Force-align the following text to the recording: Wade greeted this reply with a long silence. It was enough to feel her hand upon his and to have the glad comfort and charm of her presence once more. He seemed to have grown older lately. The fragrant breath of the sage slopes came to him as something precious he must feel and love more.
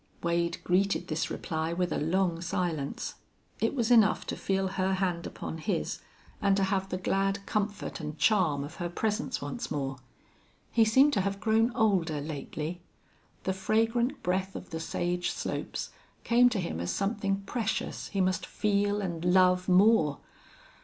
Wade 0.23 0.57
greeted 0.63 1.09
this 1.09 1.29
reply 1.29 1.73
with 1.73 1.91
a 1.93 1.99
long 1.99 2.41
silence. 2.41 3.13
It 3.59 3.75
was 3.75 3.91
enough 3.91 4.25
to 4.25 4.35
feel 4.35 4.67
her 4.69 4.95
hand 4.95 5.27
upon 5.27 5.59
his 5.59 5.99
and 6.41 6.57
to 6.57 6.63
have 6.63 6.89
the 6.89 6.97
glad 6.97 7.45
comfort 7.45 7.99
and 7.99 8.17
charm 8.17 8.63
of 8.63 8.77
her 8.77 8.89
presence 8.89 9.43
once 9.43 9.69
more. 9.69 9.97
He 10.71 10.85
seemed 10.85 11.13
to 11.13 11.21
have 11.21 11.39
grown 11.39 11.71
older 11.75 12.19
lately. 12.19 12.81
The 13.43 13.53
fragrant 13.53 14.23
breath 14.23 14.55
of 14.55 14.71
the 14.71 14.79
sage 14.79 15.29
slopes 15.29 15.91
came 16.23 16.49
to 16.49 16.59
him 16.59 16.79
as 16.79 16.89
something 16.89 17.41
precious 17.41 18.07
he 18.07 18.21
must 18.21 18.43
feel 18.43 19.01
and 19.01 19.23
love 19.23 19.69
more. 19.69 20.17